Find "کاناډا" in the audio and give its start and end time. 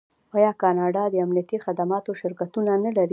0.61-1.03